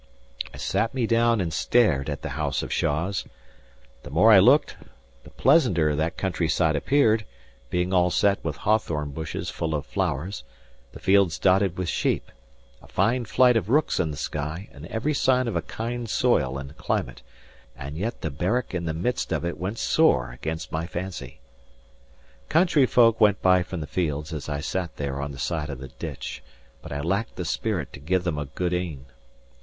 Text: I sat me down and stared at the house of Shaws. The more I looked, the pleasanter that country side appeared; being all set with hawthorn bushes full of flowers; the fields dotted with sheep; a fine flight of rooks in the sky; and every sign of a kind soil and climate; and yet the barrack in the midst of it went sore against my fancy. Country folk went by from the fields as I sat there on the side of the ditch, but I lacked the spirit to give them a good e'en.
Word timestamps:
I 0.51 0.57
sat 0.57 0.95
me 0.95 1.05
down 1.05 1.39
and 1.39 1.53
stared 1.53 2.09
at 2.09 2.23
the 2.23 2.29
house 2.29 2.63
of 2.63 2.73
Shaws. 2.73 3.23
The 4.01 4.09
more 4.09 4.31
I 4.31 4.39
looked, 4.39 4.75
the 5.23 5.29
pleasanter 5.29 5.95
that 5.95 6.17
country 6.17 6.49
side 6.49 6.75
appeared; 6.75 7.23
being 7.69 7.93
all 7.93 8.09
set 8.09 8.43
with 8.43 8.55
hawthorn 8.65 9.11
bushes 9.11 9.51
full 9.51 9.75
of 9.75 9.85
flowers; 9.85 10.43
the 10.91 10.99
fields 10.99 11.37
dotted 11.37 11.77
with 11.77 11.87
sheep; 11.87 12.31
a 12.81 12.87
fine 12.87 13.25
flight 13.25 13.55
of 13.55 13.69
rooks 13.69 13.99
in 13.99 14.09
the 14.09 14.17
sky; 14.17 14.69
and 14.71 14.87
every 14.87 15.13
sign 15.13 15.47
of 15.47 15.55
a 15.55 15.61
kind 15.61 16.09
soil 16.09 16.57
and 16.57 16.75
climate; 16.77 17.21
and 17.77 17.95
yet 17.95 18.21
the 18.21 18.31
barrack 18.31 18.73
in 18.73 18.85
the 18.85 18.95
midst 18.95 19.31
of 19.31 19.45
it 19.45 19.59
went 19.59 19.77
sore 19.77 20.31
against 20.31 20.71
my 20.71 20.87
fancy. 20.87 21.41
Country 22.49 22.87
folk 22.87 23.21
went 23.21 23.39
by 23.43 23.61
from 23.61 23.81
the 23.81 23.85
fields 23.85 24.33
as 24.33 24.49
I 24.49 24.61
sat 24.61 24.95
there 24.97 25.21
on 25.21 25.31
the 25.31 25.37
side 25.37 25.69
of 25.69 25.77
the 25.77 25.89
ditch, 25.89 26.41
but 26.81 26.91
I 26.91 27.01
lacked 27.01 27.35
the 27.35 27.45
spirit 27.45 27.93
to 27.93 27.99
give 27.99 28.23
them 28.23 28.39
a 28.39 28.45
good 28.45 28.73
e'en. 28.73 29.05